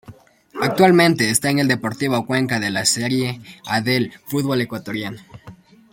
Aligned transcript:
Actualmente 0.59 1.29
esta 1.29 1.51
en 1.51 1.59
el 1.59 1.67
Deportivo 1.67 2.25
Cuenca 2.25 2.59
de 2.59 2.71
la 2.71 2.85
Serie 2.85 3.39
Adel 3.67 4.11
futbol 4.25 4.59
ecuatoriano. 4.59 5.19